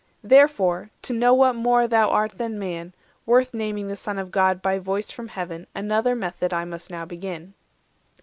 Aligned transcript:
Therefore, 0.23 0.89
to 1.03 1.13
know 1.13 1.31
what 1.35 1.53
more 1.53 1.87
thou 1.87 2.09
art 2.09 2.39
than 2.39 2.57
man, 2.57 2.95
Worth 3.27 3.53
naming 3.53 3.87
the 3.87 3.95
Son 3.95 4.17
of 4.17 4.31
God 4.31 4.59
by 4.59 4.79
voice 4.79 5.11
from 5.11 5.27
Heaven, 5.27 5.67
Another 5.75 6.15
method 6.15 6.51
I 6.51 6.65
must 6.65 6.89
now 6.89 7.05
begin." 7.05 7.53